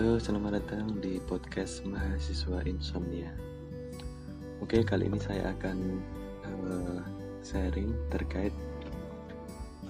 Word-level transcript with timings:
Halo, 0.00 0.16
selamat 0.16 0.64
datang 0.64 0.96
di 0.96 1.20
podcast 1.28 1.84
mahasiswa 1.84 2.64
insomnia. 2.64 3.28
Oke, 4.64 4.80
kali 4.80 5.12
ini 5.12 5.20
saya 5.20 5.52
akan 5.52 5.76
uh, 6.40 7.04
sharing 7.44 7.92
terkait 8.08 8.56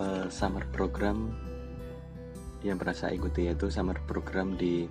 uh, 0.02 0.26
summer 0.26 0.66
program 0.74 1.30
yang 2.66 2.74
pernah 2.74 2.90
saya 2.90 3.14
ikuti 3.14 3.46
yaitu 3.46 3.70
summer 3.70 4.02
program 4.10 4.58
di 4.58 4.90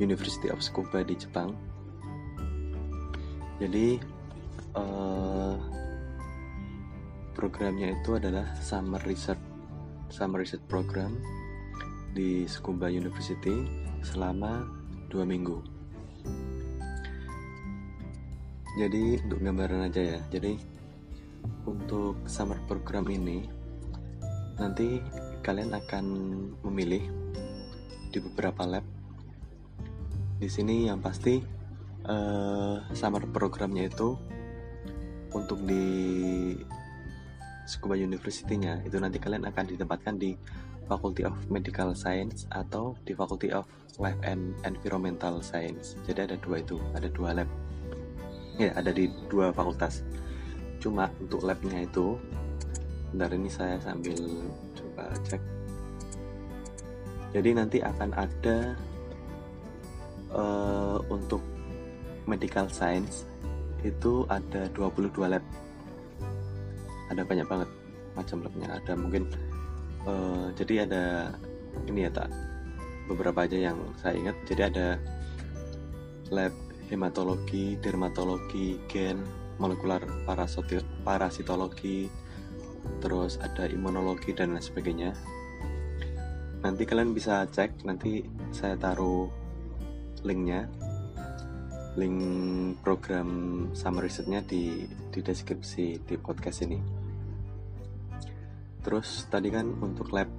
University 0.00 0.48
of 0.48 0.64
Tsukuba 0.64 1.04
di 1.04 1.12
Jepang. 1.12 1.52
Jadi 3.60 4.00
uh, 4.72 5.60
programnya 7.36 7.92
itu 7.92 8.16
adalah 8.16 8.56
summer 8.56 9.04
research 9.04 9.44
summer 10.08 10.40
research 10.40 10.64
program 10.64 11.20
di 12.16 12.48
Scuba 12.48 12.88
University 12.88 13.52
selama 14.00 14.64
dua 15.12 15.28
minggu. 15.28 15.60
Jadi 18.80 19.20
untuk 19.20 19.40
gambaran 19.44 19.92
aja 19.92 20.16
ya. 20.16 20.20
Jadi 20.32 20.56
untuk 21.68 22.24
summer 22.24 22.56
program 22.64 23.04
ini 23.12 23.44
nanti 24.56 25.04
kalian 25.44 25.76
akan 25.76 26.04
memilih 26.64 27.04
di 28.08 28.18
beberapa 28.24 28.64
lab. 28.64 28.84
Di 30.40 30.48
sini 30.48 30.88
yang 30.88 31.04
pasti 31.04 31.36
uh, 32.08 32.80
summer 32.96 33.28
programnya 33.28 33.92
itu 33.92 34.16
untuk 35.36 35.60
di 35.68 35.84
Scuba 37.66 37.98
University-nya 37.98 38.86
itu 38.86 38.96
nanti 38.96 39.18
kalian 39.18 39.44
akan 39.44 39.64
ditempatkan 39.68 40.16
di 40.16 40.32
Faculty 40.86 41.26
of 41.26 41.34
Medical 41.50 41.92
Science 41.92 42.46
atau 42.54 42.94
di 43.02 43.12
Faculty 43.12 43.50
of 43.50 43.66
Life 43.98 44.18
and 44.22 44.54
Environmental 44.62 45.42
Science. 45.42 45.98
Jadi 46.06 46.30
ada 46.30 46.36
dua 46.38 46.62
itu, 46.62 46.78
ada 46.94 47.10
dua 47.10 47.42
lab. 47.42 47.48
Ya, 48.56 48.72
ada 48.72 48.94
di 48.94 49.10
dua 49.28 49.52
fakultas. 49.52 50.00
Cuma 50.80 51.10
untuk 51.20 51.44
labnya 51.44 51.84
itu, 51.84 52.16
bentar 53.12 53.30
ini 53.34 53.50
saya 53.50 53.76
sambil 53.82 54.16
coba 54.72 55.12
cek. 55.26 55.42
Jadi 57.36 57.50
nanti 57.52 57.78
akan 57.84 58.10
ada 58.16 58.58
uh, 60.32 60.98
untuk 61.12 61.42
Medical 62.26 62.66
Science 62.72 63.28
itu 63.86 64.26
ada 64.26 64.66
22 64.74 65.14
lab. 65.30 65.44
Ada 67.12 67.22
banyak 67.22 67.46
banget 67.46 67.70
macam 68.18 68.42
labnya. 68.42 68.68
Ada 68.82 68.92
mungkin 68.98 69.30
uh, 70.06 70.48
jadi 70.54 70.88
ada 70.88 71.34
ini 71.84 72.08
ya 72.08 72.10
tak 72.10 72.30
beberapa 73.06 73.46
aja 73.46 73.70
yang 73.70 73.78
saya 73.98 74.18
ingat. 74.18 74.36
Jadi 74.46 74.62
ada 74.62 74.98
lab 76.30 76.54
hematologi, 76.90 77.78
dermatologi, 77.78 78.78
gen, 78.90 79.22
molekular 79.58 80.02
parasitologi, 81.02 82.10
terus 83.02 83.38
ada 83.42 83.66
imunologi 83.66 84.34
dan 84.34 84.54
lain 84.54 84.62
sebagainya. 84.62 85.10
Nanti 86.62 86.82
kalian 86.82 87.14
bisa 87.14 87.46
cek, 87.46 87.86
nanti 87.86 88.26
saya 88.50 88.74
taruh 88.74 89.30
linknya, 90.26 90.66
link 91.94 92.18
program 92.82 93.28
summer 93.72 94.04
researchnya 94.04 94.42
di 94.42 94.84
di 95.14 95.20
deskripsi 95.22 96.02
di 96.04 96.14
podcast 96.18 96.66
ini 96.66 96.95
terus 98.86 99.26
tadi 99.26 99.50
kan 99.50 99.66
untuk 99.82 100.14
lab 100.14 100.30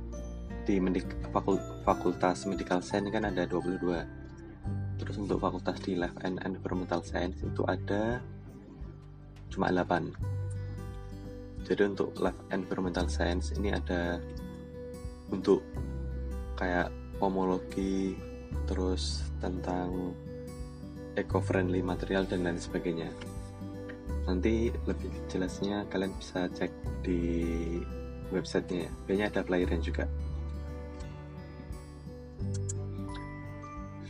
di 0.64 0.80
medik, 0.80 1.04
fakul, 1.36 1.60
fakultas 1.84 2.48
medical 2.48 2.80
science 2.80 3.12
kan 3.12 3.28
ada 3.28 3.44
22 3.44 4.96
terus 4.96 5.16
untuk 5.20 5.44
fakultas 5.44 5.76
di 5.84 6.00
life 6.00 6.16
and 6.24 6.40
environmental 6.48 7.04
science 7.04 7.44
itu 7.44 7.60
ada 7.68 8.24
cuma 9.52 9.68
8 9.68 11.68
jadi 11.68 11.92
untuk 11.92 12.16
life 12.24 12.40
environmental 12.56 13.12
science 13.12 13.52
ini 13.60 13.76
ada 13.76 14.24
untuk 15.28 15.60
kayak 16.56 16.88
homologi 17.20 18.16
terus 18.64 19.28
tentang 19.44 20.16
eco-friendly 21.18 21.82
material 21.82 22.30
dan 22.30 22.46
lain 22.46 22.62
sebagainya. 22.62 23.10
Nanti 24.30 24.70
lebih 24.86 25.12
jelasnya 25.28 25.90
kalian 25.90 26.14
bisa 26.16 26.46
cek 26.52 26.72
di 27.02 27.20
websitenya 28.32 28.88
ya. 28.88 28.92
Kayaknya 29.06 29.26
ada 29.32 29.42
pelayaran 29.44 29.82
juga. 29.84 30.06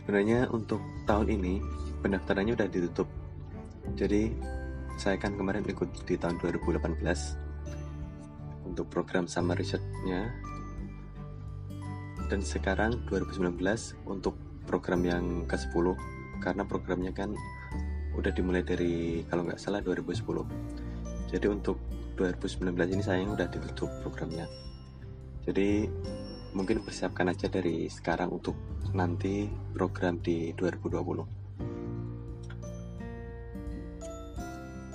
Sebenarnya 0.00 0.48
untuk 0.48 0.80
tahun 1.04 1.28
ini 1.36 1.60
pendaftarannya 2.00 2.56
udah 2.56 2.68
ditutup. 2.70 3.08
Jadi 3.96 4.32
saya 4.98 5.14
kan 5.20 5.38
kemarin 5.38 5.62
ikut 5.62 5.88
di 6.08 6.18
tahun 6.18 6.42
2018 6.42 6.98
untuk 8.66 8.86
program 8.90 9.30
summer 9.30 9.56
research-nya 9.56 10.28
dan 12.28 12.44
sekarang 12.44 13.00
2019 13.08 13.56
untuk 14.04 14.36
program 14.68 15.00
yang 15.00 15.24
ke-10 15.48 15.96
karena 16.44 16.62
programnya 16.68 17.12
kan 17.16 17.32
udah 18.12 18.32
dimulai 18.34 18.60
dari 18.60 19.24
kalau 19.30 19.48
nggak 19.48 19.56
salah 19.56 19.80
2010 19.80 20.44
jadi 21.32 21.46
untuk 21.48 21.80
2019 22.18 22.74
ini 22.98 23.02
saya 23.06 23.22
udah 23.22 23.46
ditutup 23.46 23.86
programnya. 24.02 24.50
Jadi 25.46 25.86
mungkin 26.52 26.82
persiapkan 26.82 27.30
aja 27.30 27.46
dari 27.46 27.86
sekarang 27.86 28.34
untuk 28.34 28.58
nanti 28.90 29.46
program 29.70 30.18
di 30.18 30.50
2020 30.58 31.38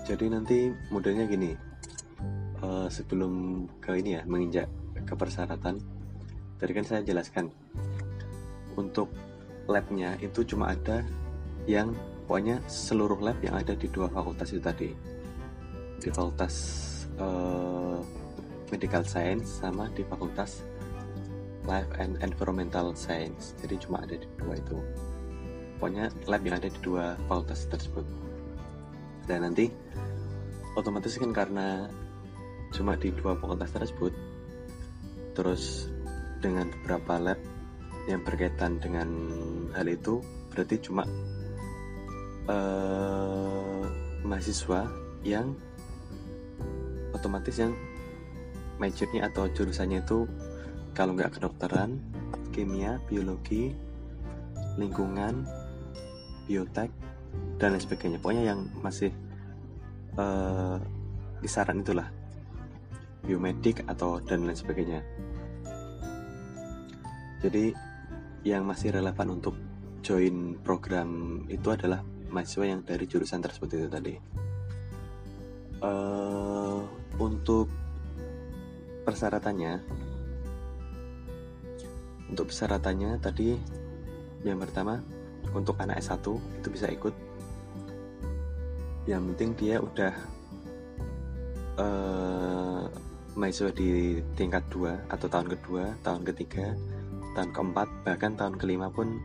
jadi 0.03 0.27
nanti 0.27 0.67
modelnya 0.91 1.25
gini. 1.25 1.55
Uh, 2.63 2.87
sebelum 2.87 3.65
ke 3.83 3.99
ini 3.99 4.15
ya 4.15 4.23
menginjak 4.23 4.71
ke 5.03 5.13
persyaratan 5.19 5.83
tadi 6.55 6.71
kan 6.71 6.85
saya 6.87 7.03
jelaskan 7.03 7.51
untuk 8.79 9.11
labnya 9.67 10.15
itu 10.23 10.47
cuma 10.47 10.71
ada 10.71 11.03
yang 11.67 11.91
pokoknya 12.23 12.63
seluruh 12.71 13.19
lab 13.19 13.35
yang 13.43 13.59
ada 13.59 13.75
di 13.75 13.91
dua 13.91 14.07
fakultas 14.07 14.47
itu 14.55 14.63
tadi. 14.63 14.89
Di 15.99 16.07
fakultas 16.11 16.55
uh, 17.19 17.99
medical 18.73 19.03
science 19.05 19.61
sama 19.61 19.89
di 19.93 20.01
fakultas 20.07 20.65
life 21.63 21.89
and 21.99 22.19
environmental 22.23 22.91
science. 22.97 23.53
Jadi 23.61 23.79
cuma 23.81 24.03
ada 24.03 24.15
di 24.17 24.27
dua 24.39 24.57
itu. 24.57 24.77
Pokoknya 25.79 26.11
lab 26.27 26.41
yang 26.43 26.55
ada 26.59 26.69
di 26.71 26.79
dua 26.79 27.19
fakultas 27.27 27.67
tersebut. 27.67 28.05
Dan 29.27 29.47
nanti 29.47 29.71
otomatis 30.75 31.15
kan 31.15 31.31
karena 31.31 31.87
cuma 32.73 32.97
di 32.97 33.13
dua 33.13 33.37
fakultas 33.37 33.69
tersebut 33.69 34.13
terus 35.37 35.89
dengan 36.41 36.69
beberapa 36.81 37.31
lab 37.31 37.39
yang 38.09 38.21
berkaitan 38.25 38.81
dengan 38.81 39.07
hal 39.71 39.87
itu 39.87 40.19
berarti 40.51 40.75
cuma 40.81 41.05
uh, 42.49 43.83
mahasiswa 44.25 44.89
yang 45.23 45.55
otomatis 47.23 47.55
yang 47.55 47.71
majornya 48.83 49.31
atau 49.31 49.47
jurusannya 49.47 50.03
itu 50.03 50.27
kalau 50.91 51.15
nggak 51.15 51.39
kedokteran, 51.39 52.03
kimia, 52.51 52.99
biologi, 53.07 53.71
lingkungan, 54.75 55.47
biotek, 56.45 56.91
dan 57.57 57.73
lain 57.73 57.81
sebagainya. 57.81 58.19
Pokoknya 58.19 58.43
yang 58.53 58.67
masih 58.83 59.15
uh, 60.19 60.77
kisaran 61.39 61.79
itulah 61.79 62.11
biomedik 63.23 63.87
atau 63.87 64.19
dan 64.19 64.43
lain 64.43 64.57
sebagainya. 64.59 64.99
Jadi 67.39 67.71
yang 68.43 68.67
masih 68.67 68.91
relevan 68.91 69.39
untuk 69.39 69.55
join 70.03 70.59
program 70.59 71.43
itu 71.47 71.71
adalah 71.71 72.03
mahasiswa 72.27 72.65
yang 72.67 72.81
dari 72.83 73.07
jurusan 73.07 73.39
tersebut 73.39 73.67
itu 73.71 73.87
tadi. 73.87 74.15
Uh, 75.83 76.83
untuk 77.21 77.69
persyaratannya 79.03 79.73
untuk 82.33 82.49
persyaratannya 82.49 83.11
tadi 83.21 83.57
yang 84.41 84.57
pertama 84.57 85.01
untuk 85.53 85.77
anak 85.77 86.01
S1 86.01 86.23
itu 86.61 86.67
bisa 86.71 86.87
ikut 86.89 87.13
yang 89.03 89.27
penting 89.35 89.51
dia 89.59 89.83
udah 89.83 90.13
uh, 91.77 92.87
mahasiswa 93.33 93.73
di 93.73 94.21
tingkat 94.37 94.63
2 94.69 95.09
atau 95.09 95.27
tahun 95.27 95.47
kedua, 95.57 95.83
tahun 96.05 96.21
ketiga, 96.33 96.77
tahun 97.33 97.49
keempat, 97.49 97.87
bahkan 98.05 98.37
tahun 98.37 98.55
kelima 98.61 98.93
pun 98.93 99.17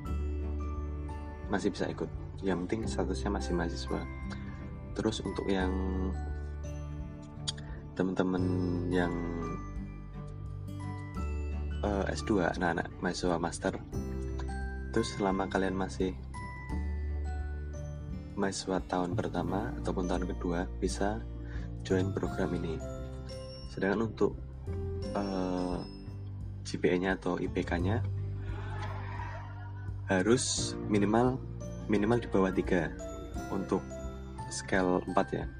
masih 1.52 1.72
bisa 1.72 1.88
ikut. 1.88 2.08
Yang 2.40 2.58
penting 2.66 2.80
statusnya 2.88 3.30
masih 3.34 3.52
mahasiswa. 3.52 4.00
Terus 4.96 5.20
untuk 5.22 5.46
yang 5.46 5.70
teman-teman 7.98 8.44
yang 8.94 9.10
uh, 11.82 12.06
eh, 12.06 12.14
S2 12.14 12.46
anak-anak 12.54 12.86
mahasiswa 13.02 13.42
master. 13.42 13.74
Terus 14.94 15.18
selama 15.18 15.50
kalian 15.50 15.74
masih 15.74 16.14
mahasiswa 18.38 18.78
tahun 18.86 19.18
pertama 19.18 19.74
ataupun 19.82 20.06
tahun 20.06 20.30
kedua 20.30 20.70
bisa 20.78 21.18
join 21.82 22.14
program 22.14 22.54
ini. 22.54 22.78
Sedangkan 23.74 24.14
untuk 24.14 24.38
uh, 25.18 25.18
eh, 25.18 25.78
GPA-nya 26.62 27.18
atau 27.18 27.34
IPK-nya 27.42 27.98
harus 30.06 30.78
minimal 30.86 31.42
minimal 31.90 32.22
di 32.22 32.28
bawah 32.30 32.54
3 32.54 33.50
untuk 33.50 33.82
scale 34.54 35.02
4 35.02 35.18
ya. 35.34 35.50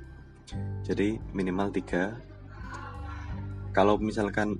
Jadi 0.86 1.20
minimal 1.34 1.74
3 1.74 2.27
kalau 3.78 3.94
misalkan 3.94 4.58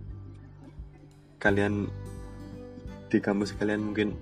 kalian 1.43 1.91
di 3.11 3.19
kampus 3.19 3.51
kalian 3.59 3.91
mungkin 3.91 4.15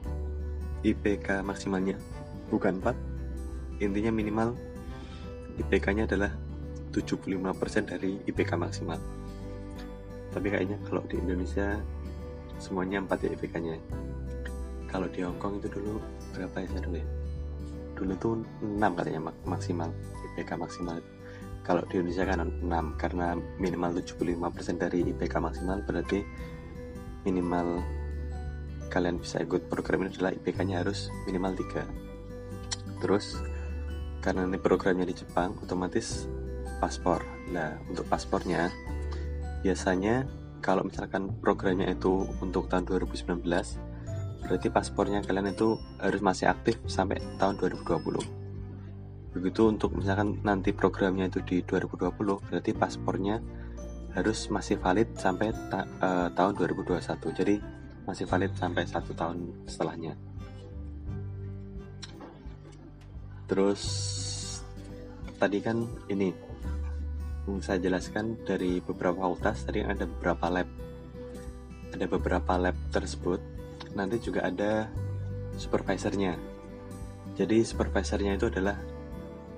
IPK 0.89 1.45
maksimalnya 1.45 2.01
bukan 2.49 2.81
4 2.81 3.85
intinya 3.85 4.09
minimal 4.09 4.57
IPK-nya 5.61 6.09
adalah 6.09 6.33
75% 6.97 7.29
dari 7.93 8.25
IPK 8.25 8.57
maksimal. 8.57 8.97
Tapi 10.33 10.49
kayaknya 10.49 10.81
kalau 10.89 11.05
di 11.05 11.21
Indonesia 11.21 11.77
semuanya 12.57 13.05
4 13.05 13.21
ya 13.21 13.31
IPK-nya 13.37 13.77
kalau 14.89 15.13
di 15.13 15.21
Hongkong 15.21 15.61
itu 15.61 15.77
dulu 15.77 16.01
berapa 16.33 16.65
ya 16.65 16.81
dulu 16.81 16.97
ya? 16.97 17.09
Dulu 18.01 18.13
tuh 18.17 18.41
6 18.65 18.81
katanya 18.81 19.29
maksimal 19.45 19.93
IPK 20.33 20.57
maksimal 20.57 21.05
kalau 21.67 21.83
di 21.91 21.99
Indonesia 21.99 22.23
kan 22.23 22.47
6 22.47 23.03
karena 23.03 23.35
minimal 23.59 23.99
75% 23.99 24.79
dari 24.79 25.03
IPK 25.11 25.35
maksimal 25.43 25.83
berarti 25.83 26.23
minimal 27.27 27.83
kalian 28.87 29.19
bisa 29.19 29.43
ikut 29.43 29.67
program 29.67 30.07
ini 30.07 30.15
adalah 30.15 30.31
IPK-nya 30.31 30.87
harus 30.87 31.11
minimal 31.27 31.59
3 31.59 33.03
terus 33.03 33.43
karena 34.23 34.47
ini 34.47 34.63
programnya 34.63 35.07
di 35.07 35.15
Jepang 35.15 35.55
otomatis 35.63 36.27
paspor. 36.79 37.23
Nah 37.51 37.79
untuk 37.91 38.07
paspornya 38.07 38.71
biasanya 39.63 40.27
kalau 40.63 40.87
misalkan 40.87 41.35
programnya 41.43 41.91
itu 41.91 42.27
untuk 42.43 42.71
tahun 42.71 42.87
2019 42.87 43.43
berarti 44.47 44.69
paspornya 44.71 45.27
kalian 45.27 45.51
itu 45.51 45.75
harus 45.99 46.23
masih 46.23 46.47
aktif 46.47 46.79
sampai 46.87 47.19
tahun 47.39 47.59
2020 47.59 48.46
begitu 49.37 49.69
untuk 49.69 49.93
misalkan 49.93 50.41
nanti 50.41 50.73
programnya 50.73 51.29
itu 51.29 51.45
di 51.45 51.61
2020 51.61 52.49
berarti 52.49 52.73
paspornya 52.73 53.37
harus 54.17 54.49
masih 54.49 54.81
valid 54.81 55.13
sampai 55.21 55.53
ta 55.69 55.85
uh, 56.01 56.29
tahun 56.33 56.57
2021 56.57 57.05
jadi 57.37 57.61
masih 58.09 58.25
valid 58.25 58.57
sampai 58.57 58.89
satu 58.89 59.13
tahun 59.13 59.53
setelahnya. 59.69 60.17
Terus 63.45 63.83
tadi 65.37 65.59
kan 65.61 65.85
ini 66.09 66.33
saya 67.63 67.79
jelaskan 67.79 68.41
dari 68.43 68.81
beberapa 68.83 69.23
fakultas 69.23 69.69
tadi 69.69 69.85
ada 69.85 70.09
beberapa 70.09 70.47
lab. 70.49 70.69
Ada 71.93 72.07
beberapa 72.09 72.53
lab 72.57 72.77
tersebut 72.91 73.39
nanti 73.93 74.17
juga 74.23 74.49
ada 74.49 74.89
supervisornya. 75.61 76.35
Jadi 77.37 77.63
supervisornya 77.63 78.41
itu 78.41 78.49
adalah 78.49 78.96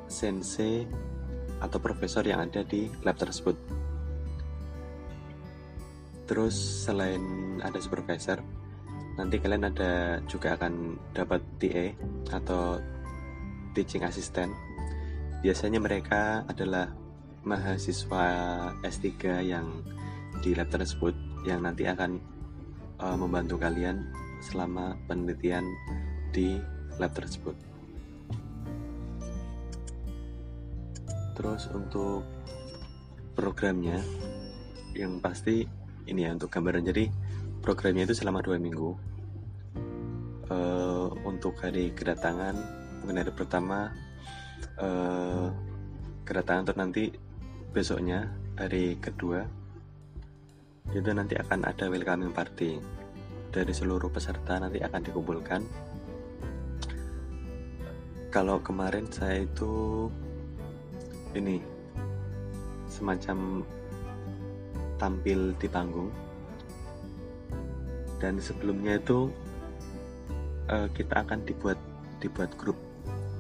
sensei 0.09 0.89
atau 1.61 1.79
profesor 1.79 2.25
yang 2.25 2.43
ada 2.43 2.65
di 2.65 2.89
lab 3.05 3.15
tersebut. 3.15 3.55
Terus 6.29 6.57
selain 6.85 7.57
ada 7.65 7.81
supervisor, 7.81 8.41
nanti 9.17 9.41
kalian 9.41 9.69
ada 9.73 10.21
juga 10.29 10.57
akan 10.61 11.01
dapat 11.17 11.41
TA 11.57 11.87
atau 12.33 12.77
teaching 13.73 14.05
assistant. 14.05 14.53
Biasanya 15.41 15.81
mereka 15.81 16.45
adalah 16.51 16.93
mahasiswa 17.47 18.27
S3 18.85 19.09
yang 19.47 19.67
di 20.45 20.53
lab 20.53 20.69
tersebut 20.69 21.15
yang 21.47 21.65
nanti 21.65 21.89
akan 21.89 22.21
uh, 23.01 23.17
membantu 23.17 23.57
kalian 23.59 24.11
selama 24.45 24.95
penelitian 25.09 25.65
di 26.31 26.59
lab 26.99 27.15
tersebut. 27.15 27.68
Terus 31.39 31.71
untuk 31.71 32.27
programnya 33.39 34.03
yang 34.99 35.23
pasti 35.23 35.63
ini 36.11 36.27
ya 36.27 36.35
untuk 36.35 36.51
gambaran. 36.51 36.83
Jadi 36.83 37.07
programnya 37.63 38.11
itu 38.11 38.19
selama 38.19 38.43
dua 38.43 38.59
minggu. 38.59 38.99
Uh, 40.49 41.13
untuk 41.29 41.61
hari 41.61 41.93
kedatangan 41.93 42.57
mungkin 43.05 43.21
hari 43.21 43.29
pertama 43.37 43.93
uh, 44.81 45.53
kedatangan 46.25 46.65
terus 46.73 46.81
nanti 46.81 47.05
besoknya 47.69 48.33
hari 48.57 48.97
kedua 48.97 49.45
itu 50.89 51.13
nanti 51.13 51.37
akan 51.37 51.69
ada 51.69 51.87
welcoming 51.93 52.33
party. 52.33 52.81
Dari 53.49 53.73
seluruh 53.73 54.09
peserta 54.09 54.57
nanti 54.59 54.81
akan 54.81 55.01
dikumpulkan. 55.05 55.63
Kalau 58.29 58.61
kemarin 58.61 59.09
saya 59.09 59.45
itu 59.45 60.09
ini 61.37 61.61
semacam 62.89 63.65
tampil 64.97 65.53
di 65.57 65.69
panggung. 65.69 66.11
Dan 68.19 68.43
sebelumnya 68.43 68.99
itu 68.99 69.31
uh, 70.73 70.89
kita 70.97 71.23
akan 71.23 71.47
dibuat 71.47 71.79
dibuat 72.19 72.51
grup. 72.59 72.77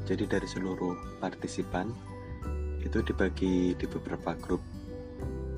Jadi 0.06 0.24
dari 0.24 0.46
seluruh 0.46 1.20
partisipan 1.20 1.90
itu 2.80 3.02
dibagi 3.02 3.74
di 3.74 3.86
beberapa 3.90 4.38
grup. 4.38 4.62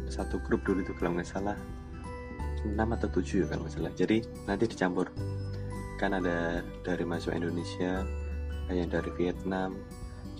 Satu 0.08 0.40
grup 0.42 0.64
dulu 0.66 0.82
itu 0.82 0.96
kalau 0.96 1.14
nggak 1.14 1.28
salah 1.28 1.54
6 2.64 2.76
atau 2.76 3.08
7 3.08 3.44
ya 3.44 3.46
kalau 3.46 3.68
nggak 3.68 3.74
salah. 3.76 3.92
Jadi 3.94 4.24
nanti 4.48 4.64
dicampur. 4.66 5.12
Kan 6.00 6.16
ada 6.16 6.64
dari 6.80 7.04
mahasiswa 7.04 7.36
Indonesia 7.36 8.02
yang 8.72 8.88
dari 8.88 9.10
Vietnam 9.18 9.76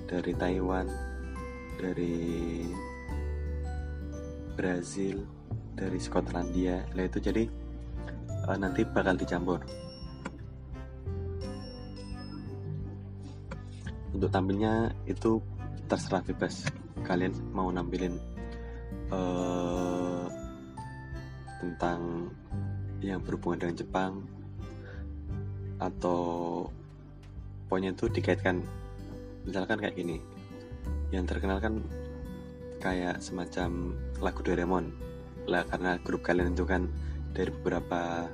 dari 0.08 0.32
Taiwan 0.34 0.88
dari 1.80 2.68
Brazil 4.54 5.24
dari 5.72 5.96
Skotlandia. 5.96 6.84
Lah 6.92 7.04
itu 7.08 7.18
jadi 7.18 7.48
uh, 8.44 8.58
nanti 8.60 8.84
bakal 8.84 9.16
dicampur. 9.16 9.64
Untuk 14.12 14.28
tampilnya 14.28 14.92
itu 15.08 15.40
terserah 15.88 16.20
bebas. 16.20 16.68
Kalian 17.00 17.32
mau 17.56 17.72
nampilin 17.72 18.20
uh, 19.08 20.28
tentang 21.64 22.28
yang 23.00 23.24
berhubungan 23.24 23.64
dengan 23.64 23.76
Jepang 23.80 24.12
atau 25.80 26.20
pokoknya 27.66 27.96
itu 27.96 28.12
dikaitkan. 28.12 28.60
Misalkan 29.48 29.80
kayak 29.80 29.96
gini 29.96 30.20
yang 31.10 31.26
terkenal 31.26 31.58
kan 31.58 31.82
kayak 32.80 33.20
semacam 33.20 33.94
lagu 34.18 34.40
Doraemon. 34.40 34.90
Lah 35.46 35.66
karena 35.66 35.98
grup 36.00 36.22
kalian 36.24 36.54
itu 36.54 36.64
kan 36.64 36.88
dari 37.34 37.50
beberapa 37.50 38.30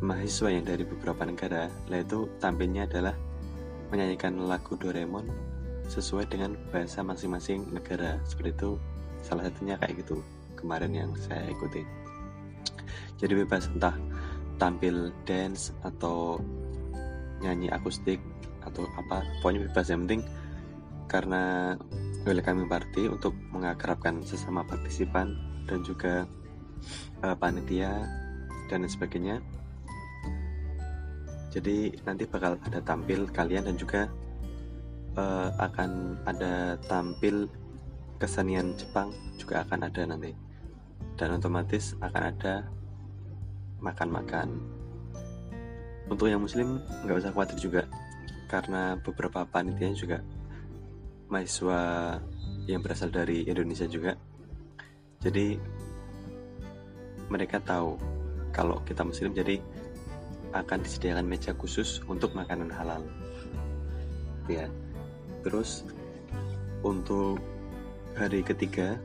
mahasiswa 0.00 0.52
yang 0.52 0.64
dari 0.66 0.84
beberapa 0.84 1.24
negara 1.24 1.72
lah 1.88 1.98
itu 2.04 2.28
tampilnya 2.36 2.84
adalah 2.84 3.16
menyanyikan 3.88 4.36
lagu 4.44 4.76
Doraemon 4.76 5.26
sesuai 5.86 6.26
dengan 6.30 6.58
bahasa 6.74 7.02
masing-masing 7.02 7.70
negara. 7.70 8.18
Seperti 8.26 8.50
itu 8.54 8.70
salah 9.22 9.46
satunya 9.46 9.78
kayak 9.78 10.02
gitu 10.02 10.22
kemarin 10.58 10.92
yang 10.94 11.10
saya 11.14 11.46
ikuti. 11.50 11.86
Jadi 13.16 13.32
bebas 13.32 13.70
entah 13.70 13.96
tampil 14.56 15.12
dance 15.24 15.72
atau 15.84 16.40
nyanyi 17.40 17.68
akustik 17.72 18.20
atau 18.64 18.84
apa 18.98 19.22
pokoknya 19.40 19.70
bebas. 19.70 19.86
Yang 19.88 20.00
penting 20.08 20.22
karena 21.06 21.74
welcoming 22.26 22.66
party 22.66 23.06
untuk 23.06 23.32
mengakrabkan 23.54 24.22
sesama 24.26 24.66
partisipan 24.66 25.38
dan 25.70 25.82
juga 25.86 26.26
uh, 27.22 27.36
panitia 27.38 28.06
dan 28.66 28.82
sebagainya. 28.86 29.38
Jadi 31.54 31.94
nanti 32.04 32.28
bakal 32.28 32.60
ada 32.68 32.82
tampil 32.82 33.30
kalian 33.30 33.70
dan 33.70 33.76
juga 33.78 34.10
uh, 35.16 35.54
akan 35.56 36.20
ada 36.28 36.76
tampil 36.84 37.48
kesenian 38.20 38.76
Jepang 38.76 39.14
juga 39.38 39.64
akan 39.64 39.88
ada 39.88 40.02
nanti. 40.04 40.34
Dan 41.16 41.40
otomatis 41.40 41.96
akan 42.04 42.22
ada 42.28 42.54
makan-makan. 43.80 44.52
Untuk 46.06 46.28
yang 46.28 46.44
muslim 46.44 46.82
nggak 47.06 47.18
usah 47.24 47.32
khawatir 47.32 47.58
juga 47.58 47.82
karena 48.46 48.94
beberapa 49.02 49.42
panitia 49.42 49.90
juga 49.90 50.22
mahasiswa 51.26 51.80
yang 52.66 52.82
berasal 52.82 53.10
dari 53.10 53.46
Indonesia 53.46 53.86
juga. 53.86 54.14
Jadi 55.22 55.58
mereka 57.26 57.58
tahu 57.58 57.98
kalau 58.54 58.82
kita 58.86 59.02
muslim 59.02 59.34
jadi 59.34 59.58
akan 60.54 60.78
disediakan 60.82 61.26
meja 61.26 61.52
khusus 61.54 62.00
untuk 62.06 62.32
makanan 62.32 62.70
halal. 62.70 63.02
Ya. 64.46 64.70
Terus 65.42 65.86
untuk 66.82 67.38
hari 68.14 68.42
ketiga 68.42 68.98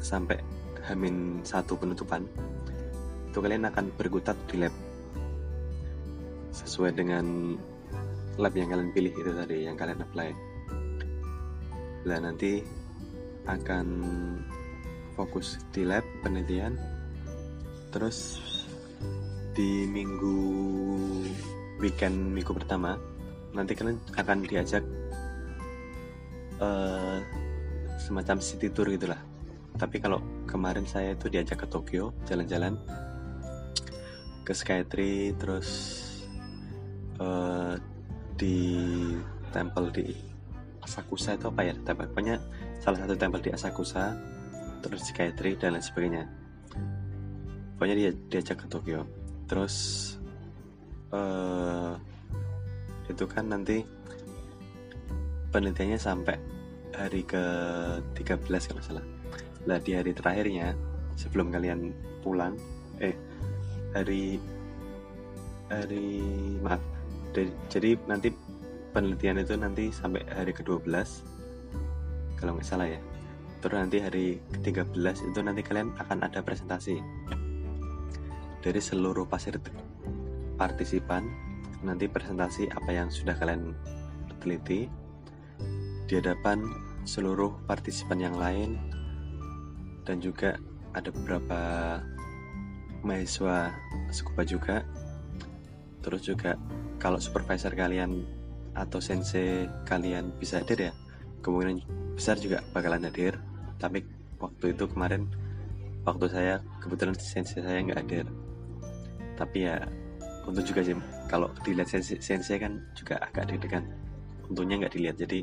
sampai 0.00 0.40
hamin 0.88 1.40
satu 1.44 1.76
penutupan 1.76 2.24
itu 3.28 3.38
kalian 3.38 3.68
akan 3.68 3.92
berkutat 3.96 4.36
di 4.48 4.64
lab. 4.64 4.72
Sesuai 6.56 6.96
dengan 6.96 7.56
lab 8.40 8.52
yang 8.56 8.72
kalian 8.72 8.92
pilih 8.92 9.12
itu 9.12 9.32
tadi 9.32 9.68
yang 9.68 9.76
kalian 9.76 10.00
apply 10.00 10.32
lah 12.06 12.22
nanti 12.22 12.62
akan 13.50 13.86
fokus 15.18 15.58
di 15.74 15.82
lab 15.82 16.06
penelitian. 16.22 16.78
Terus 17.90 18.38
di 19.56 19.88
minggu 19.88 20.36
weekend 21.80 22.32
minggu 22.32 22.52
pertama 22.52 23.00
nanti 23.56 23.72
kalian 23.72 23.96
akan 24.12 24.44
diajak 24.44 24.84
uh, 26.60 27.18
semacam 27.96 28.36
city 28.36 28.68
tour 28.68 28.84
gitulah 28.92 29.16
tapi 29.80 29.96
kalau 30.00 30.20
kemarin 30.44 30.84
saya 30.84 31.16
itu 31.16 31.32
diajak 31.32 31.64
ke 31.64 31.66
Tokyo 31.68 32.12
jalan-jalan 32.28 32.76
ke 34.44 34.52
Skytree 34.52 35.32
terus 35.40 35.68
uh, 37.16 37.80
di 38.36 38.76
temple 39.52 39.88
di 39.88 40.35
Asakusa 40.86 41.34
itu 41.34 41.50
apa 41.50 41.66
ya? 41.66 41.74
Temple 41.82 42.06
pokoknya 42.14 42.38
salah 42.78 43.02
satu 43.02 43.18
temple 43.18 43.42
di 43.42 43.50
Asakusa 43.50 44.14
terus 44.86 45.02
Skytree 45.10 45.58
dan 45.58 45.74
lain 45.74 45.82
sebagainya. 45.82 46.24
Pokoknya 47.74 47.96
dia 47.98 48.10
diajak 48.30 48.62
ke 48.62 48.66
Tokyo. 48.70 49.02
Terus 49.50 49.74
uh, 51.10 51.98
itu 53.10 53.24
kan 53.26 53.50
nanti 53.50 53.82
penelitiannya 55.50 55.98
sampai 55.98 56.38
hari 56.94 57.26
ke 57.26 57.44
13 58.14 58.46
kalau 58.46 58.82
salah. 58.82 59.04
Lah 59.66 59.82
di 59.82 59.92
hari 59.98 60.14
terakhirnya 60.14 60.72
sebelum 61.18 61.50
kalian 61.50 61.90
pulang 62.22 62.54
eh 63.02 63.12
hari 63.92 64.38
hari 65.66 66.22
maaf. 66.62 66.80
Jadi 67.68 67.98
nanti 68.08 68.32
penelitian 68.96 69.44
itu 69.44 69.52
nanti 69.60 69.92
sampai 69.92 70.24
hari 70.32 70.56
ke-12 70.56 70.88
kalau 72.40 72.56
nggak 72.56 72.64
salah 72.64 72.88
ya. 72.88 72.96
Terus 73.60 73.76
nanti 73.76 74.00
hari 74.00 74.40
ke-13 74.56 75.32
itu 75.36 75.40
nanti 75.44 75.60
kalian 75.60 75.92
akan 76.00 76.24
ada 76.24 76.40
presentasi 76.40 76.96
dari 78.64 78.80
seluruh 78.80 79.28
pasir 79.28 79.60
partisipan. 80.56 81.28
Nanti 81.84 82.08
presentasi 82.08 82.72
apa 82.72 82.88
yang 82.88 83.12
sudah 83.12 83.36
kalian 83.36 83.76
teliti 84.40 84.88
di 86.08 86.14
hadapan 86.16 86.64
seluruh 87.04 87.52
partisipan 87.68 88.16
yang 88.16 88.36
lain. 88.40 88.80
Dan 90.08 90.24
juga 90.24 90.56
ada 90.96 91.12
beberapa 91.12 91.60
mahasiswa 93.04 93.76
scuba 94.08 94.42
juga. 94.48 94.88
Terus 96.00 96.22
juga 96.24 96.56
kalau 96.96 97.20
supervisor 97.20 97.74
kalian 97.74 98.35
atau 98.76 99.00
sensei 99.00 99.64
kalian 99.88 100.36
bisa 100.36 100.60
hadir 100.60 100.92
ya? 100.92 100.92
Kemungkinan 101.40 101.80
besar 102.12 102.36
juga 102.36 102.60
bakalan 102.76 103.08
hadir. 103.08 103.40
Tapi 103.80 104.04
waktu 104.36 104.76
itu 104.76 104.84
kemarin 104.84 105.26
waktu 106.04 106.28
saya 106.28 106.54
kebetulan 106.84 107.16
sensei 107.16 107.64
saya 107.64 107.80
nggak 107.80 108.00
hadir. 108.04 108.26
Tapi 109.40 109.58
ya 109.64 109.80
untuk 110.44 110.62
juga 110.62 110.84
sih 110.84 110.94
kalau 111.26 111.50
dilihat 111.64 111.88
sensei, 111.90 112.20
sensei 112.20 112.60
kan 112.60 112.84
juga 112.92 113.16
agak 113.18 113.48
deg-degan. 113.50 113.88
Untungnya 114.52 114.86
nggak 114.86 114.94
dilihat 114.94 115.16
jadi 115.16 115.40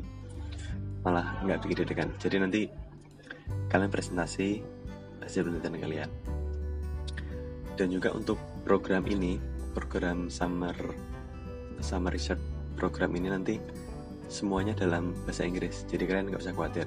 malah 1.02 1.42
nggak 1.42 1.58
bikin 1.66 1.76
deg-degan. 1.82 2.10
Jadi 2.22 2.36
nanti 2.38 2.62
kalian 3.68 3.90
presentasi 3.90 4.62
hasil 5.20 5.42
penelitian 5.44 5.76
kalian. 5.82 6.10
Dan 7.74 7.90
juga 7.90 8.14
untuk 8.14 8.38
program 8.62 9.02
ini 9.10 9.36
program 9.74 10.30
summer 10.30 10.78
summer 11.82 12.14
research 12.14 12.53
program 12.74 13.14
ini 13.16 13.28
nanti 13.30 13.54
semuanya 14.28 14.74
dalam 14.74 15.14
bahasa 15.24 15.46
Inggris. 15.46 15.86
Jadi 15.86 16.04
kalian 16.04 16.30
nggak 16.30 16.42
usah 16.42 16.54
khawatir. 16.54 16.86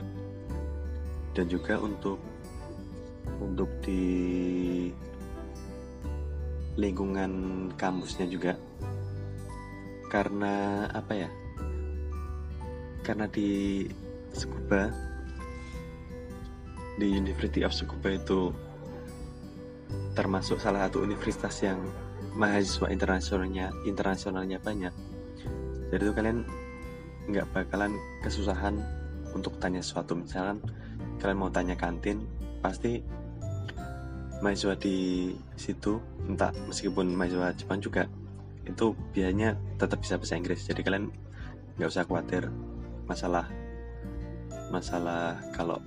Dan 1.32 1.46
juga 1.48 1.78
untuk 1.80 2.18
untuk 3.38 3.70
di 3.86 4.04
lingkungan 6.78 7.32
kampusnya 7.78 8.26
juga. 8.30 8.54
Karena 10.08 10.88
apa 10.92 11.14
ya? 11.14 11.30
Karena 13.04 13.26
di 13.28 13.84
Scuba 14.36 14.92
di 16.98 17.08
University 17.14 17.62
of 17.62 17.74
Scuba 17.74 18.10
itu 18.18 18.52
termasuk 20.18 20.58
salah 20.58 20.90
satu 20.90 21.06
universitas 21.06 21.62
yang 21.62 21.78
mahasiswa 22.34 22.90
internasionalnya 22.90 23.70
internasionalnya 23.86 24.58
banyak 24.58 24.94
jadi 25.88 26.02
itu 26.04 26.14
kalian 26.14 26.44
nggak 27.28 27.48
bakalan 27.52 27.96
kesusahan 28.24 28.80
untuk 29.32 29.60
tanya 29.60 29.84
sesuatu. 29.84 30.16
Misalkan 30.16 30.60
kalian 31.20 31.38
mau 31.40 31.52
tanya 31.52 31.76
kantin 31.76 32.24
pasti 32.60 33.04
mahasiswa 34.44 34.76
di 34.78 35.32
situ 35.58 35.98
entah 36.30 36.54
meskipun 36.68 37.16
mahasiswa 37.16 37.56
Jepang 37.58 37.80
juga 37.82 38.04
itu 38.68 38.94
biasanya 39.16 39.56
tetap 39.80 40.04
bisa 40.04 40.20
bahasa 40.20 40.36
Inggris. 40.36 40.68
Jadi 40.68 40.82
kalian 40.84 41.08
nggak 41.80 41.90
usah 41.90 42.04
khawatir 42.04 42.52
masalah 43.08 43.48
masalah 44.68 45.40
kalau 45.56 45.80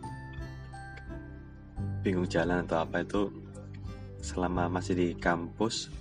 bingung 2.01 2.25
jalan 2.25 2.65
atau 2.65 2.81
apa 2.81 3.05
itu 3.05 3.29
selama 4.25 4.73
masih 4.73 4.97
di 4.97 5.09
kampus 5.17 5.93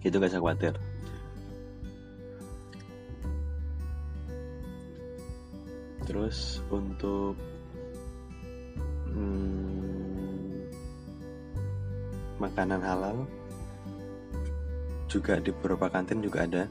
itu 0.00 0.16
gak 0.16 0.32
usah 0.32 0.40
khawatir 0.40 0.74
terus 6.02 6.60
untuk 6.68 7.38
hmm, 9.12 10.66
makanan 12.42 12.82
halal 12.82 13.16
juga 15.06 15.36
di 15.38 15.52
beberapa 15.52 15.92
kantin 15.92 16.24
juga 16.24 16.48
ada. 16.48 16.64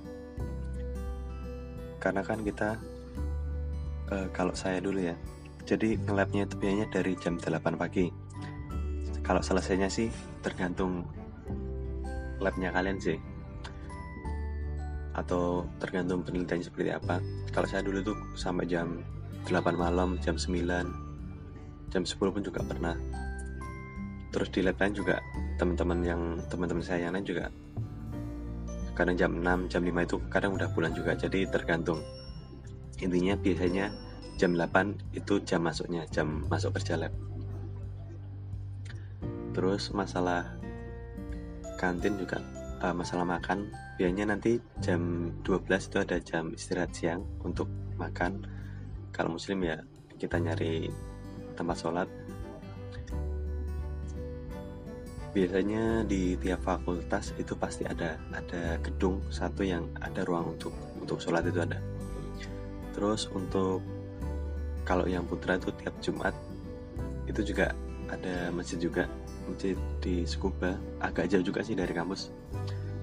Karena 2.01 2.25
kan 2.25 2.41
kita 2.41 2.75
uh, 4.09 4.27
kalau 4.33 4.57
saya 4.57 4.81
dulu 4.81 4.97
ya 4.97 5.13
jadi 5.65 5.95
ngelabnya 6.09 6.49
itu 6.49 6.55
biasanya 6.57 6.87
dari 6.89 7.13
jam 7.21 7.37
8 7.37 7.77
pagi. 7.77 8.09
Kalau 9.21 9.39
selesainya 9.45 9.87
sih 9.87 10.09
tergantung 10.41 11.05
labnya 12.41 12.73
kalian 12.73 12.97
sih. 12.97 13.17
Atau 15.13 15.69
tergantung 15.77 16.25
penelitiannya 16.25 16.65
seperti 16.65 16.89
apa. 16.89 17.21
Kalau 17.53 17.67
saya 17.69 17.85
dulu 17.85 18.01
tuh 18.01 18.17
sampai 18.33 18.65
jam 18.65 18.99
8 19.47 19.77
malam, 19.77 20.19
jam 20.21 20.35
9, 20.35 21.91
jam 21.91 22.03
10 22.03 22.17
pun 22.17 22.41
juga 22.41 22.61
pernah. 22.65 22.95
Terus 24.31 24.49
di 24.53 24.63
lab 24.63 24.79
lain 24.79 24.95
juga 24.95 25.19
teman-teman 25.59 25.99
yang 26.05 26.21
teman-teman 26.47 26.83
saya 26.83 27.09
yang 27.09 27.13
lain 27.17 27.27
juga 27.27 27.51
kadang 28.95 29.15
jam 29.17 29.31
6, 29.39 29.71
jam 29.71 29.81
5 29.81 30.07
itu 30.07 30.17
kadang 30.29 30.51
udah 30.55 30.69
pulang 30.71 30.93
juga. 30.93 31.17
Jadi 31.17 31.47
tergantung. 31.49 31.99
Intinya 33.01 33.33
biasanya 33.33 33.89
jam 34.37 34.53
8 34.53 35.17
itu 35.17 35.41
jam 35.43 35.65
masuknya, 35.65 36.05
jam 36.13 36.45
masuk 36.47 36.77
kerja 36.79 36.95
lab. 37.01 37.13
Terus 39.51 39.91
masalah 39.91 40.55
kantin 41.81 42.15
juga 42.15 42.39
uh, 42.81 42.93
masalah 42.93 43.25
makan 43.25 43.73
biasanya 43.97 44.37
nanti 44.37 44.61
jam 44.81 45.33
12 45.41 45.65
itu 45.65 45.97
ada 45.97 46.17
jam 46.21 46.53
istirahat 46.53 46.93
siang 46.93 47.25
untuk 47.41 47.69
makan 47.97 48.45
kalau 49.11 49.35
muslim 49.35 49.63
ya 49.63 49.77
kita 50.15 50.39
nyari 50.39 50.87
tempat 51.55 51.77
sholat. 51.77 52.09
Biasanya 55.31 56.03
di 56.03 56.35
tiap 56.35 56.59
fakultas 56.67 57.31
itu 57.39 57.55
pasti 57.55 57.87
ada 57.87 58.19
ada 58.35 58.75
gedung 58.83 59.23
satu 59.31 59.63
yang 59.63 59.87
ada 60.03 60.27
ruang 60.27 60.59
untuk 60.59 60.75
untuk 60.99 61.23
sholat 61.23 61.47
itu 61.47 61.63
ada. 61.63 61.79
Terus 62.91 63.31
untuk 63.31 63.79
kalau 64.83 65.07
yang 65.07 65.23
putra 65.23 65.55
itu 65.55 65.71
tiap 65.79 65.95
Jumat 66.03 66.35
itu 67.31 67.39
juga 67.47 67.71
ada 68.11 68.51
masjid 68.51 68.75
juga. 68.79 69.07
Masjid 69.47 69.75
di 70.03 70.27
Scuba 70.27 70.75
agak 70.99 71.31
jauh 71.31 71.43
juga 71.43 71.63
sih 71.63 71.79
dari 71.79 71.95
kampus. 71.95 72.31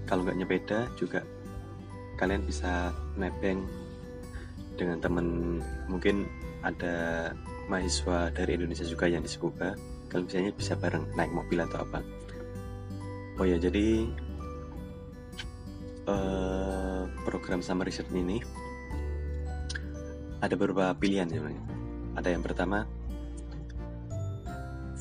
Kalau 0.05 0.25
nggak 0.25 0.39
nyepeda 0.45 0.79
juga 1.01 1.25
kalian 2.19 2.45
bisa 2.45 2.93
nebeng 3.17 3.63
dengan 4.79 5.03
teman 5.03 5.59
mungkin 5.91 6.31
ada 6.63 7.29
mahasiswa 7.67 8.31
dari 8.31 8.55
Indonesia 8.55 8.87
juga 8.87 9.11
yang 9.11 9.27
di 9.27 9.31
Scuba 9.31 9.75
kalau 10.09 10.25
misalnya 10.25 10.55
bisa 10.55 10.79
bareng 10.79 11.05
naik 11.19 11.35
mobil 11.35 11.59
atau 11.61 11.85
apa. 11.85 12.01
Oh 13.39 13.47
ya 13.47 13.61
jadi 13.61 14.09
uh, 16.09 17.05
program 17.27 17.61
summer 17.61 17.85
research 17.85 18.09
ini 18.15 18.41
ada 20.39 20.55
beberapa 20.55 20.95
pilihan 20.97 21.29
sebenarnya. 21.29 21.65
Ada 22.15 22.29
yang 22.35 22.43
pertama 22.47 22.87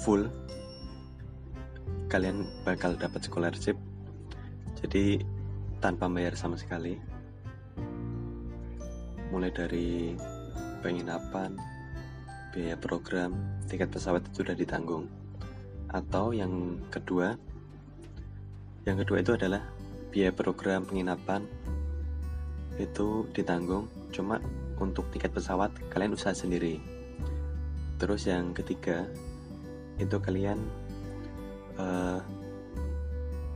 full. 0.01 0.27
Kalian 2.11 2.47
bakal 2.63 2.97
dapat 2.97 3.23
scholarship. 3.25 3.77
Jadi 4.79 5.21
tanpa 5.81 6.09
bayar 6.09 6.33
sama 6.33 6.57
sekali 6.57 7.16
mulai 9.29 9.51
dari 9.51 10.15
penginapan 10.79 11.57
biaya 12.55 12.79
program 12.79 13.35
tiket 13.67 13.91
pesawat 13.91 14.23
itu 14.27 14.41
sudah 14.43 14.55
ditanggung. 14.55 15.05
Atau 15.91 16.31
yang 16.35 16.79
kedua 16.89 17.35
yang 18.87 18.97
kedua 19.03 19.19
itu 19.19 19.35
adalah 19.35 19.61
biaya 20.15 20.31
program 20.31 20.87
penginapan 20.87 21.43
itu 22.79 23.27
ditanggung 23.35 23.91
cuma 24.15 24.39
untuk 24.79 25.09
tiket 25.11 25.33
pesawat 25.35 25.73
kalian 25.91 26.15
usaha 26.15 26.31
sendiri. 26.31 26.79
Terus 27.97 28.29
yang 28.29 28.53
ketiga 28.53 29.09
itu 29.97 30.15
kalian 30.21 30.61
uh, 31.81 32.21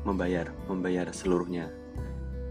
membayar 0.04 0.50
membayar 0.66 1.08
seluruhnya. 1.14 1.70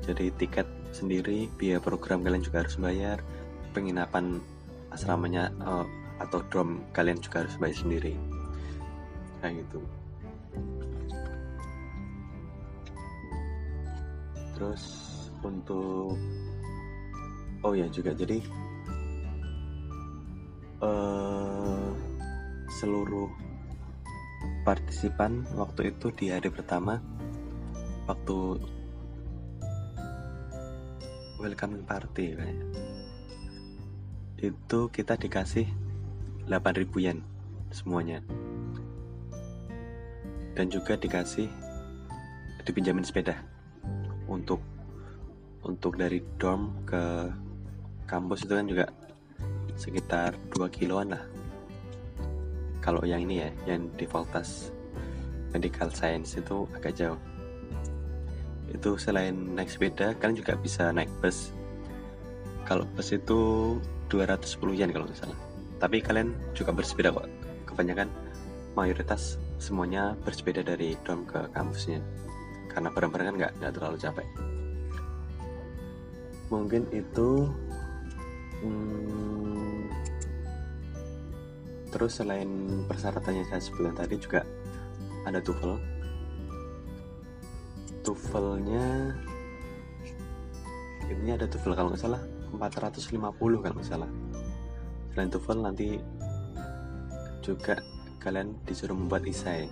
Jadi 0.06 0.32
tiket 0.38 0.66
sendiri 0.90 1.46
biaya 1.58 1.78
program 1.78 2.22
kalian 2.22 2.42
juga 2.42 2.66
harus 2.66 2.76
bayar 2.76 3.22
penginapan 3.70 4.42
asramanya 4.90 5.54
uh, 5.62 5.86
atau 6.20 6.42
drum 6.50 6.82
kalian 6.92 7.18
juga 7.22 7.46
harus 7.46 7.56
bayar 7.56 7.76
sendiri. 7.78 8.14
Kayak 9.40 9.64
gitu. 9.64 9.80
Terus 14.58 14.84
untuk 15.40 16.20
oh 17.64 17.72
ya 17.72 17.88
juga 17.88 18.12
jadi 18.12 18.44
uh, 20.84 21.88
seluruh 22.80 23.28
partisipan 24.64 25.48
waktu 25.56 25.92
itu 25.96 26.12
di 26.12 26.28
hari 26.28 26.52
pertama 26.52 27.00
waktu 28.04 28.60
welcoming 31.40 31.82
party 31.88 32.36
kayaknya 32.36 32.68
itu 34.40 34.88
kita 34.88 35.20
dikasih 35.20 35.68
8000 36.48 36.88
yen 37.04 37.20
semuanya. 37.68 38.24
Dan 40.56 40.72
juga 40.72 40.96
dikasih 40.96 41.46
dipinjamin 42.64 43.04
sepeda 43.04 43.36
untuk 44.26 44.64
untuk 45.60 46.00
dari 46.00 46.24
dorm 46.40 46.72
ke 46.88 47.28
kampus 48.08 48.48
itu 48.48 48.52
kan 48.56 48.66
juga 48.66 48.86
sekitar 49.76 50.32
2 50.56 50.72
kiloan 50.72 51.12
lah. 51.12 51.24
Kalau 52.80 53.04
yang 53.04 53.28
ini 53.28 53.44
ya 53.44 53.50
yang 53.76 53.92
di 53.92 54.08
Voltas 54.08 54.72
Medical 55.52 55.92
Science 55.92 56.40
itu 56.40 56.64
agak 56.72 56.96
jauh 56.96 57.20
itu 58.70 58.96
selain 58.96 59.34
naik 59.34 59.70
sepeda 59.70 60.14
kalian 60.18 60.38
juga 60.38 60.54
bisa 60.58 60.90
naik 60.94 61.10
bus. 61.18 61.50
Kalau 62.64 62.86
bus 62.94 63.10
itu 63.10 63.76
210 64.10 64.78
yen 64.78 64.90
kalau 64.94 65.10
misalnya 65.10 65.50
tapi 65.80 66.04
kalian 66.04 66.36
juga 66.52 66.76
bersepeda 66.76 67.08
kok. 67.10 67.26
Kebanyakan 67.64 68.12
mayoritas 68.76 69.40
semuanya 69.56 70.12
bersepeda 70.22 70.60
dari 70.60 70.94
dorm 71.02 71.24
ke 71.24 71.40
kampusnya. 71.56 72.04
Karena 72.68 72.92
bareng-bareng 72.92 73.26
kan 73.32 73.36
nggak 73.40 73.52
nggak 73.58 73.72
terlalu 73.74 73.96
capek. 73.96 74.28
Mungkin 76.52 76.82
itu 76.92 77.48
hmm, 78.60 79.88
terus 81.90 82.20
selain 82.20 82.84
persyaratannya 82.86 83.48
saya 83.48 83.62
sebutkan 83.64 83.96
tadi 83.96 84.14
juga 84.20 84.44
ada 85.24 85.40
TOEFL 85.40 85.99
TOEFLnya 88.00 89.12
ini 91.10 91.30
ada 91.36 91.44
TOEFL 91.44 91.76
kalau 91.76 91.88
nggak 91.92 92.00
salah 92.00 92.22
450 92.54 93.62
kalau 93.62 93.74
nggak 93.76 93.88
salah. 93.88 94.10
Selain 95.12 95.30
TOEFL 95.30 95.60
nanti 95.60 96.00
juga 97.44 97.80
kalian 98.20 98.56
disuruh 98.64 98.96
membuat 98.96 99.28
isai. 99.28 99.68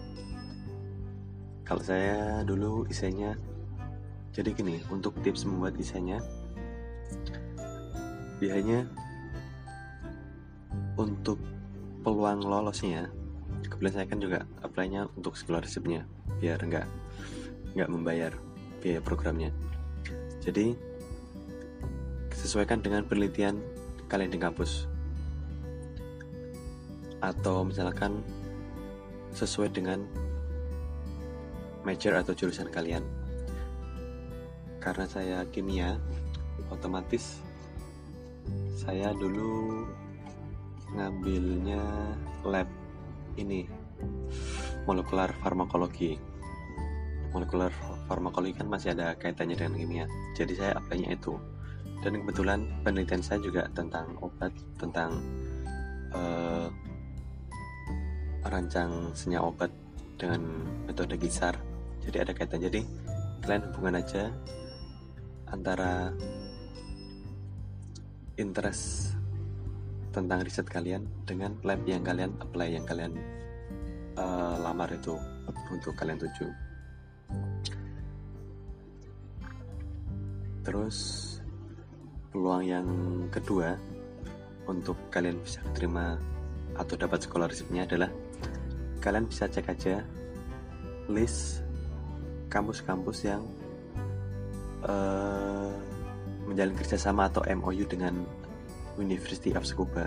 Kalau 1.65 1.81
saya 1.85 2.45
dulu 2.45 2.89
isainya 2.89 3.37
jadi 4.33 4.55
gini 4.55 4.81
untuk 4.93 5.17
tips 5.25 5.45
membuat 5.49 5.77
isainya 5.81 6.21
biasanya 8.39 8.87
untuk 10.95 11.43
peluang 12.07 12.47
lolosnya 12.47 13.11
kebetulan 13.67 13.95
saya 13.95 14.07
kan 14.07 14.21
juga 14.23 14.39
apply-nya 14.63 15.11
untuk 15.19 15.35
scholarship-nya 15.35 16.07
biar 16.39 16.63
nggak 16.63 16.87
nggak 17.75 17.91
membayar 17.91 18.33
biaya 18.81 19.01
programnya. 19.03 19.51
Jadi 20.39 20.73
sesuaikan 22.33 22.81
dengan 22.81 23.05
penelitian 23.05 23.59
kalian 24.07 24.33
di 24.33 24.41
kampus. 24.41 24.87
Atau 27.19 27.67
misalkan 27.67 28.23
sesuai 29.35 29.75
dengan 29.75 30.07
major 31.83 32.15
atau 32.17 32.33
jurusan 32.33 32.71
kalian. 32.71 33.03
Karena 34.79 35.05
saya 35.11 35.43
kimia 35.51 35.99
otomatis 36.71 37.43
saya 38.79 39.13
dulu 39.13 39.85
ngambilnya 40.97 41.83
lab 42.49 42.69
ini 43.37 43.69
molekular 44.89 45.29
farmakologi 45.45 46.17
molekular 47.33 47.73
farmakologi 48.09 48.57
kan 48.57 48.67
masih 48.69 48.97
ada 48.97 49.13
kaitannya 49.17 49.57
dengan 49.57 49.75
kimia 49.77 50.07
jadi 50.33 50.53
saya 50.57 50.73
apply 50.81 51.13
itu. 51.13 51.37
Dan 51.99 52.23
kebetulan 52.23 52.63
penelitian 52.87 53.23
saya 53.27 53.43
juga 53.43 53.67
tentang 53.75 54.15
obat 54.23 54.55
tentang 54.79 55.19
uh, 56.15 56.71
rancang 58.47 59.11
senyawa 59.19 59.51
obat 59.51 59.71
dengan 60.15 60.63
metode 60.87 61.19
gisar 61.19 61.59
jadi 62.07 62.23
ada 62.23 62.33
kaitan. 62.33 62.63
Jadi 62.63 62.87
kalian 63.43 63.63
hubungan 63.73 63.99
aja 63.99 64.31
antara 65.51 66.15
interest 68.39 69.17
tentang 70.15 70.41
riset 70.41 70.65
kalian 70.71 71.05
dengan 71.29 71.59
lab 71.67 71.83
yang 71.85 72.01
kalian 72.07 72.33
apply 72.41 72.69
yang 72.79 72.87
kalian 72.87 73.13
uh, 74.17 74.57
lamar 74.63 74.89
itu 74.95 75.19
untuk 75.71 75.95
kalian 75.99 76.17
tuju. 76.17 76.68
Terus 80.69 80.99
peluang 82.29 82.61
yang 82.61 82.89
kedua 83.33 83.73
untuk 84.69 85.01
kalian 85.09 85.41
bisa 85.41 85.65
terima 85.73 86.21
atau 86.77 86.93
dapat 86.93 87.25
scholarshipnya 87.25 87.89
adalah 87.89 88.13
kalian 89.01 89.25
bisa 89.25 89.49
cek 89.49 89.65
aja 89.65 90.05
list 91.09 91.65
kampus-kampus 92.53 93.19
yang 93.25 93.41
uh, 94.85 95.73
menjalin 96.45 96.77
kerjasama 96.77 97.33
atau 97.33 97.41
MOU 97.49 97.89
dengan 97.89 98.29
University 99.01 99.57
of 99.57 99.65
Scuba. 99.65 100.05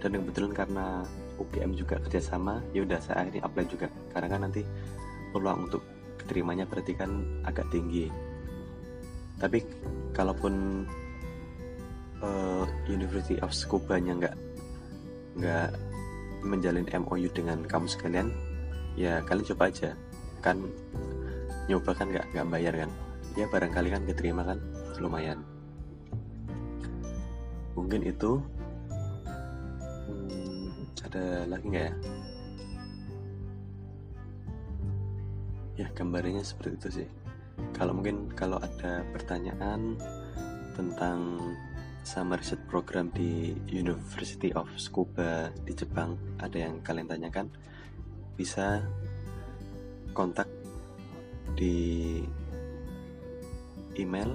Dan 0.00 0.16
kebetulan 0.24 0.56
karena 0.56 1.04
UGM 1.36 1.76
juga 1.76 2.00
kerjasama 2.00 2.64
ya 2.72 2.80
udah 2.80 2.96
saya 2.96 3.28
akhirnya 3.28 3.44
apply 3.44 3.64
juga. 3.68 3.92
Karena 4.08 4.28
kan 4.32 4.40
nanti 4.48 4.64
peluang 5.36 5.68
untuk 5.68 5.84
keterimanya 6.16 6.64
berarti 6.64 6.96
kan 6.96 7.44
agak 7.44 7.68
tinggi 7.68 8.31
tapi 9.42 9.58
kalaupun 10.14 10.86
uh, 12.22 12.64
University 12.86 13.42
of 13.42 13.50
Scuba 13.50 13.98
nya 13.98 14.14
nggak 14.14 14.36
nggak 15.42 15.68
menjalin 16.46 16.86
MOU 16.86 17.26
dengan 17.34 17.66
kamu 17.66 17.90
sekalian 17.90 18.30
ya 18.94 19.18
kalian 19.26 19.50
coba 19.50 19.74
aja. 19.74 19.98
Kan 20.38 20.62
nyoba 21.66 21.90
kan 21.90 22.14
nggak 22.14 22.30
nggak 22.30 22.48
bayar 22.54 22.74
kan? 22.86 22.90
Ya 23.34 23.50
barangkali 23.50 23.88
kan 23.90 24.06
keterima 24.06 24.46
kan? 24.46 24.62
Lumayan. 25.02 25.42
Mungkin 27.74 28.06
itu. 28.06 28.38
Hmm, 30.06 30.86
ada 31.02 31.50
lagi 31.50 31.66
nggak 31.66 31.86
ya? 31.90 31.94
Ya 35.82 35.86
gambarnya 35.98 36.46
seperti 36.46 36.78
itu 36.78 36.88
sih 37.02 37.21
kalau 37.70 37.94
mungkin 37.96 38.30
kalau 38.34 38.58
ada 38.58 39.06
pertanyaan 39.14 39.96
tentang 40.74 41.38
summer 42.02 42.38
research 42.38 42.62
program 42.66 43.08
di 43.14 43.54
University 43.70 44.50
of 44.58 44.66
Tsukuba 44.74 45.54
di 45.62 45.72
Jepang 45.72 46.18
ada 46.42 46.58
yang 46.58 46.82
kalian 46.82 47.06
tanyakan 47.06 47.46
bisa 48.34 48.82
kontak 50.12 50.50
di 51.54 52.20
email 53.98 54.34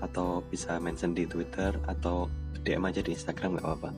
atau 0.00 0.44
bisa 0.46 0.76
mention 0.78 1.16
di 1.16 1.24
Twitter 1.24 1.74
atau 1.88 2.28
DM 2.64 2.84
aja 2.88 3.00
di 3.04 3.12
Instagram 3.12 3.56
nggak 3.56 3.66
apa-apa. 3.66 3.90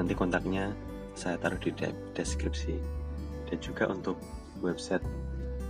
Nanti 0.00 0.12
kontaknya 0.16 0.72
saya 1.12 1.36
taruh 1.36 1.60
di 1.60 1.72
deskripsi. 2.16 2.76
Dan 3.48 3.58
juga 3.60 3.88
untuk 3.92 4.16
website 4.64 5.04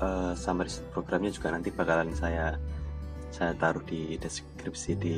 uh, 0.03 0.33
summary 0.35 0.69
programnya 0.91 1.31
juga 1.31 1.55
nanti 1.55 1.71
bakalan 1.71 2.11
saya 2.13 2.59
saya 3.33 3.55
taruh 3.57 3.81
di 3.87 4.19
deskripsi 4.21 4.91
di 4.99 5.17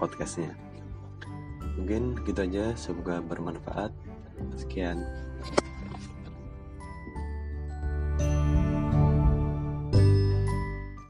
podcastnya. 0.00 0.54
Mungkin 1.76 2.24
gitu 2.24 2.40
aja, 2.40 2.72
semoga 2.78 3.20
bermanfaat. 3.20 3.92
Sekian. 4.56 5.27